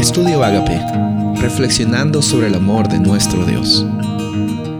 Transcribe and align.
Estudio 0.00 0.42
Agape, 0.42 0.80
reflexionando 1.42 2.22
sobre 2.22 2.46
el 2.46 2.54
amor 2.54 2.88
de 2.88 2.98
nuestro 2.98 3.44
Dios. 3.44 3.84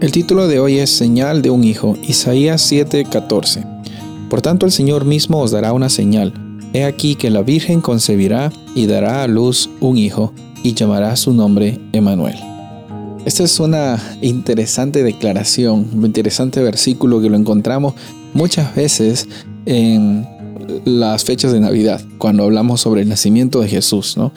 El 0.00 0.10
título 0.10 0.48
de 0.48 0.58
hoy 0.58 0.78
es 0.78 0.88
Señal 0.88 1.42
de 1.42 1.50
un 1.50 1.64
Hijo, 1.64 1.98
Isaías 2.02 2.62
7:14. 2.72 3.62
Por 4.30 4.40
tanto 4.40 4.64
el 4.64 4.72
Señor 4.72 5.04
mismo 5.04 5.40
os 5.40 5.50
dará 5.50 5.74
una 5.74 5.90
señal. 5.90 6.32
He 6.72 6.84
aquí 6.84 7.14
que 7.14 7.28
la 7.28 7.42
Virgen 7.42 7.82
concebirá 7.82 8.50
y 8.74 8.86
dará 8.86 9.22
a 9.22 9.28
luz 9.28 9.68
un 9.80 9.98
hijo, 9.98 10.32
y 10.62 10.72
llamará 10.72 11.14
su 11.16 11.34
nombre 11.34 11.78
Emanuel. 11.92 12.36
Esta 13.26 13.44
es 13.44 13.60
una 13.60 14.02
interesante 14.22 15.02
declaración, 15.02 15.90
un 15.92 16.06
interesante 16.06 16.62
versículo 16.62 17.20
que 17.20 17.28
lo 17.28 17.36
encontramos 17.36 17.92
muchas 18.32 18.74
veces 18.74 19.28
en 19.66 20.26
las 20.86 21.22
fechas 21.24 21.52
de 21.52 21.60
Navidad, 21.60 22.00
cuando 22.16 22.44
hablamos 22.44 22.80
sobre 22.80 23.02
el 23.02 23.10
nacimiento 23.10 23.60
de 23.60 23.68
Jesús, 23.68 24.16
¿no? 24.16 24.32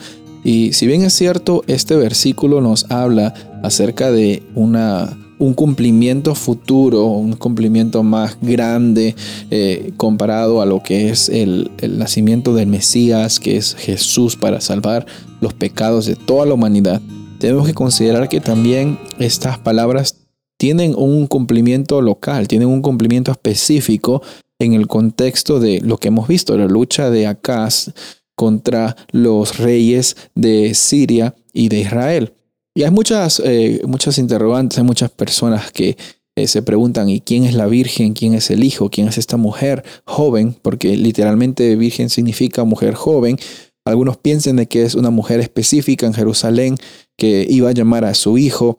Y 0.46 0.74
si 0.74 0.86
bien 0.86 1.02
es 1.02 1.12
cierto, 1.12 1.64
este 1.66 1.96
versículo 1.96 2.60
nos 2.60 2.88
habla 2.88 3.34
acerca 3.64 4.12
de 4.12 4.44
una, 4.54 5.18
un 5.40 5.54
cumplimiento 5.54 6.36
futuro, 6.36 7.06
un 7.06 7.32
cumplimiento 7.32 8.04
más 8.04 8.38
grande 8.40 9.16
eh, 9.50 9.92
comparado 9.96 10.62
a 10.62 10.66
lo 10.66 10.84
que 10.84 11.10
es 11.10 11.28
el, 11.30 11.72
el 11.78 11.98
nacimiento 11.98 12.54
del 12.54 12.68
Mesías, 12.68 13.40
que 13.40 13.56
es 13.56 13.74
Jesús 13.74 14.36
para 14.36 14.60
salvar 14.60 15.04
los 15.40 15.52
pecados 15.52 16.06
de 16.06 16.14
toda 16.14 16.46
la 16.46 16.54
humanidad, 16.54 17.02
tenemos 17.40 17.66
que 17.66 17.74
considerar 17.74 18.28
que 18.28 18.40
también 18.40 19.00
estas 19.18 19.58
palabras 19.58 20.14
tienen 20.58 20.94
un 20.96 21.26
cumplimiento 21.26 22.00
local, 22.00 22.46
tienen 22.46 22.68
un 22.68 22.82
cumplimiento 22.82 23.32
específico 23.32 24.22
en 24.60 24.74
el 24.74 24.86
contexto 24.86 25.58
de 25.58 25.80
lo 25.80 25.98
que 25.98 26.06
hemos 26.06 26.28
visto, 26.28 26.56
la 26.56 26.66
lucha 26.66 27.10
de 27.10 27.26
Acaz 27.26 27.90
contra 28.36 28.96
los 29.10 29.58
reyes 29.58 30.16
de 30.36 30.74
Siria 30.74 31.34
y 31.52 31.68
de 31.68 31.80
Israel. 31.80 32.34
Y 32.74 32.84
hay 32.84 32.90
muchas, 32.90 33.42
eh, 33.44 33.80
muchas 33.86 34.18
interrogantes, 34.18 34.78
hay 34.78 34.84
muchas 34.84 35.10
personas 35.10 35.72
que 35.72 35.96
eh, 36.36 36.46
se 36.46 36.60
preguntan, 36.60 37.08
¿y 37.08 37.20
quién 37.20 37.44
es 37.44 37.54
la 37.54 37.66
Virgen? 37.66 38.12
¿Quién 38.12 38.34
es 38.34 38.50
el 38.50 38.62
Hijo? 38.62 38.90
¿Quién 38.90 39.08
es 39.08 39.16
esta 39.16 39.38
mujer 39.38 39.82
joven? 40.04 40.54
Porque 40.60 40.94
literalmente 40.94 41.74
Virgen 41.76 42.10
significa 42.10 42.64
mujer 42.64 42.94
joven. 42.94 43.38
Algunos 43.86 44.18
piensan 44.18 44.56
de 44.56 44.66
que 44.66 44.82
es 44.82 44.94
una 44.94 45.10
mujer 45.10 45.40
específica 45.40 46.06
en 46.06 46.12
Jerusalén 46.12 46.76
que 47.16 47.46
iba 47.48 47.70
a 47.70 47.72
llamar 47.72 48.04
a 48.04 48.12
su 48.12 48.36
hijo 48.36 48.78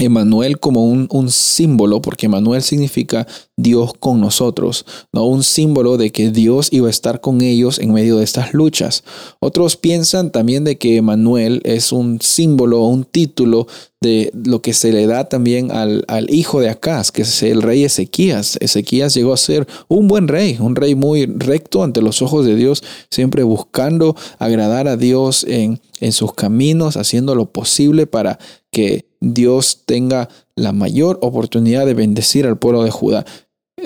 Emanuel 0.00 0.58
como 0.58 0.84
un, 0.84 1.30
símbolo, 1.30 2.00
porque 2.00 2.26
Emanuel 2.26 2.62
significa 2.62 3.26
Dios 3.56 3.92
con 4.00 4.20
nosotros, 4.20 4.86
no 5.12 5.26
un 5.26 5.44
símbolo 5.44 5.98
de 5.98 6.10
que 6.10 6.30
Dios 6.30 6.68
iba 6.72 6.88
a 6.88 6.90
estar 6.90 7.20
con 7.20 7.42
ellos 7.42 7.78
en 7.78 7.92
medio 7.92 8.16
de 8.16 8.24
estas 8.24 8.54
luchas. 8.54 9.04
Otros 9.40 9.76
piensan 9.76 10.32
también 10.32 10.64
de 10.64 10.78
que 10.78 10.96
Emanuel 10.96 11.60
es 11.64 11.92
un 11.92 12.20
símbolo, 12.20 12.82
un 12.84 13.04
título 13.04 13.66
de 14.00 14.30
lo 14.32 14.62
que 14.62 14.72
se 14.72 14.92
le 14.92 15.06
da 15.06 15.28
también 15.28 15.70
al, 15.70 16.04
al, 16.08 16.32
hijo 16.32 16.60
de 16.60 16.70
Acaz, 16.70 17.12
que 17.12 17.22
es 17.22 17.42
el 17.42 17.60
rey 17.60 17.84
Ezequías. 17.84 18.56
Ezequías 18.60 19.12
llegó 19.12 19.34
a 19.34 19.36
ser 19.36 19.66
un 19.88 20.08
buen 20.08 20.26
rey, 20.26 20.56
un 20.58 20.74
rey 20.74 20.94
muy 20.94 21.26
recto 21.26 21.84
ante 21.84 22.00
los 22.00 22.22
ojos 22.22 22.46
de 22.46 22.56
Dios, 22.56 22.82
siempre 23.10 23.42
buscando 23.42 24.16
agradar 24.38 24.88
a 24.88 24.96
Dios 24.96 25.44
en, 25.46 25.80
en 26.00 26.12
sus 26.12 26.32
caminos, 26.32 26.96
haciendo 26.96 27.34
lo 27.34 27.52
posible 27.52 28.06
para 28.06 28.38
que 28.70 29.09
Dios 29.20 29.82
tenga 29.86 30.28
la 30.56 30.72
mayor 30.72 31.18
oportunidad 31.22 31.86
de 31.86 31.94
bendecir 31.94 32.46
al 32.46 32.58
pueblo 32.58 32.84
de 32.84 32.90
Judá. 32.90 33.24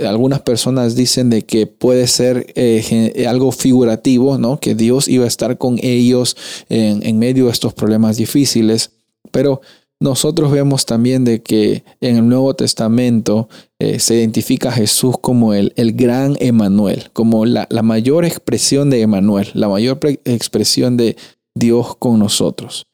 Algunas 0.04 0.40
personas 0.40 0.96
dicen 0.96 1.30
de 1.30 1.42
que 1.42 1.66
puede 1.66 2.06
ser 2.08 2.52
eh, 2.56 3.26
algo 3.28 3.52
figurativo, 3.52 4.38
¿no? 4.38 4.58
Que 4.58 4.74
Dios 4.74 5.06
iba 5.08 5.24
a 5.24 5.28
estar 5.28 5.56
con 5.58 5.78
ellos 5.82 6.36
en, 6.68 7.06
en 7.06 7.18
medio 7.18 7.46
de 7.46 7.52
estos 7.52 7.74
problemas 7.74 8.16
difíciles. 8.16 8.90
Pero 9.30 9.60
nosotros 10.00 10.50
vemos 10.50 10.84
también 10.84 11.24
de 11.24 11.42
que 11.42 11.84
en 12.00 12.16
el 12.16 12.28
Nuevo 12.28 12.54
Testamento 12.54 13.48
eh, 13.78 13.98
se 14.00 14.16
identifica 14.16 14.68
a 14.68 14.72
Jesús 14.72 15.16
como 15.20 15.54
el, 15.54 15.72
el 15.76 15.92
gran 15.94 16.36
Emanuel, 16.40 17.10
como 17.12 17.46
la, 17.46 17.66
la, 17.70 17.82
mayor 17.82 18.24
expresión 18.24 18.90
de 18.90 19.00
Emanuel, 19.00 19.48
la 19.54 19.68
mayor 19.68 19.98
expresión 20.24 20.96
de 20.96 21.16
Dios 21.54 21.96
con 21.96 22.18
nosotros. 22.18 22.86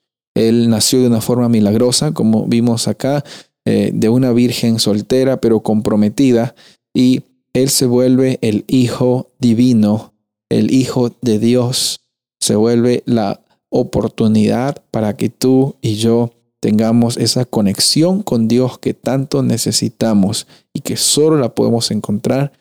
Él 0.48 0.70
nació 0.70 1.00
de 1.00 1.08
una 1.08 1.20
forma 1.20 1.48
milagrosa, 1.48 2.12
como 2.12 2.46
vimos 2.46 2.88
acá, 2.88 3.24
eh, 3.66 3.90
de 3.92 4.08
una 4.08 4.32
virgen 4.32 4.78
soltera 4.78 5.40
pero 5.40 5.60
comprometida, 5.60 6.54
y 6.94 7.22
Él 7.52 7.68
se 7.68 7.86
vuelve 7.86 8.38
el 8.40 8.64
Hijo 8.66 9.30
divino, 9.38 10.14
el 10.48 10.72
Hijo 10.72 11.14
de 11.20 11.38
Dios, 11.38 12.00
se 12.40 12.56
vuelve 12.56 13.02
la 13.04 13.40
oportunidad 13.68 14.82
para 14.90 15.16
que 15.16 15.28
tú 15.28 15.76
y 15.82 15.96
yo 15.96 16.32
tengamos 16.60 17.16
esa 17.18 17.44
conexión 17.44 18.22
con 18.22 18.48
Dios 18.48 18.78
que 18.78 18.94
tanto 18.94 19.42
necesitamos 19.42 20.46
y 20.72 20.80
que 20.80 20.96
solo 20.96 21.38
la 21.38 21.54
podemos 21.54 21.90
encontrar 21.90 22.52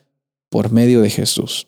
por 0.50 0.72
medio 0.72 1.02
de 1.02 1.10
Jesús. 1.10 1.68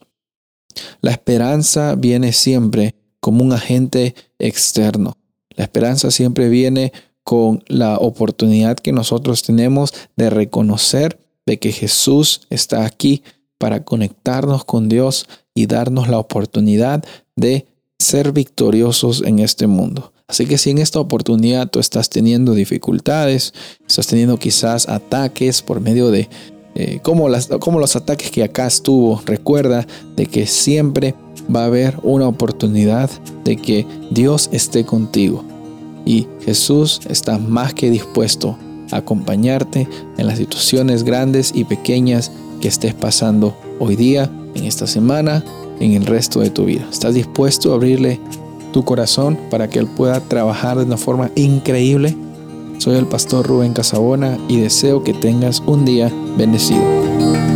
La 1.02 1.12
esperanza 1.12 1.96
viene 1.96 2.34
siempre 2.34 2.96
como 3.20 3.44
un 3.44 3.54
agente 3.54 4.16
externo. 4.40 5.14
La 5.62 5.66
esperanza 5.66 6.10
siempre 6.10 6.50
viene 6.50 6.92
con 7.24 7.64
la 7.68 8.00
oportunidad 8.00 8.80
que 8.80 8.92
nosotros 8.92 9.44
tenemos 9.44 9.94
de 10.16 10.32
reconocer 10.32 11.20
de 11.46 11.60
que 11.60 11.72
Jesús 11.72 12.48
está 12.50 12.84
aquí 12.84 13.22
para 13.60 13.84
conectarnos 13.84 14.66
con 14.66 14.90
Dios 14.90 15.28
y 15.54 15.68
darnos 15.68 16.10
la 16.10 16.18
oportunidad 16.18 17.04
de 17.36 17.68
ser 18.00 18.32
victoriosos 18.32 19.22
en 19.24 19.38
este 19.38 19.68
mundo. 19.68 20.14
Así 20.28 20.48
que 20.48 20.58
si 20.58 20.72
en 20.72 20.80
esta 20.80 21.00
oportunidad 21.00 21.70
tú 21.70 21.78
estás 21.78 22.10
teniendo 22.10 22.56
dificultades, 22.56 23.54
estás 23.88 24.08
teniendo 24.08 24.40
quizás 24.40 24.90
ataques 24.90 25.62
por 25.62 25.80
medio 25.80 26.10
de 26.10 26.28
eh, 26.74 27.02
como, 27.04 27.30
las, 27.30 27.50
como 27.60 27.78
los 27.78 27.96
ataques 27.96 28.32
que 28.32 28.44
acá 28.44 28.66
estuvo, 28.66 29.22
recuerda 29.28 29.86
de 30.16 30.26
que 30.26 30.48
siempre 30.48 31.14
va 31.56 31.62
a 31.62 31.66
haber 31.66 32.00
una 32.02 32.28
oportunidad 32.28 33.12
de 33.44 33.58
que 33.58 33.86
Dios 34.10 34.50
esté 34.52 34.86
contigo. 34.86 35.51
Y 36.12 36.28
Jesús 36.42 37.00
está 37.08 37.38
más 37.38 37.74
que 37.74 37.90
dispuesto 37.90 38.58
a 38.92 38.98
acompañarte 38.98 39.88
en 40.18 40.28
las 40.28 40.40
situaciones 40.40 41.06
grandes 41.06 41.54
y 41.56 41.64
pequeñas 41.64 42.34
que 42.60 42.68
estés 42.68 42.94
pasando 42.94 43.56
hoy 43.80 43.96
día, 43.96 44.30
en 44.54 44.66
esta 44.66 44.88
semana, 44.88 45.42
en 45.80 45.94
el 45.94 46.06
resto 46.06 46.42
de 46.42 46.50
tu 46.50 46.66
vida. 46.66 46.86
¿Estás 46.92 47.14
dispuesto 47.14 47.72
a 47.72 47.76
abrirle 47.76 48.20
tu 48.74 48.84
corazón 48.84 49.40
para 49.50 49.70
que 49.70 49.80
Él 49.80 49.88
pueda 49.88 50.20
trabajar 50.20 50.78
de 50.78 50.84
una 50.84 50.98
forma 50.98 51.32
increíble? 51.36 52.14
Soy 52.78 52.98
el 52.98 53.06
pastor 53.06 53.48
Rubén 53.48 53.72
Casabona 53.72 54.38
y 54.50 54.60
deseo 54.60 55.06
que 55.06 55.14
tengas 55.14 55.64
un 55.66 55.86
día 55.86 56.12
bendecido. 56.38 57.51